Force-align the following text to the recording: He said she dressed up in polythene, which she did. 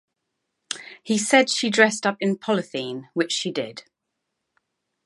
He 1.03 1.19
said 1.19 1.47
she 1.47 1.69
dressed 1.69 2.07
up 2.07 2.17
in 2.19 2.35
polythene, 2.39 3.09
which 3.13 3.31
she 3.31 3.51
did. 3.51 3.83